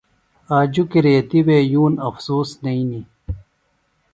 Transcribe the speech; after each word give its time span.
آ 0.55 0.57
جُکیۡ 0.73 1.03
ریتیۡ 1.05 1.43
وے 1.45 1.57
یُون 1.71 1.93
افسوس 2.07 2.49
نئینیۡ۔ 2.63 3.07